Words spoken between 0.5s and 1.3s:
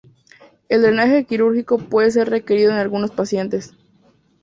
El drenaje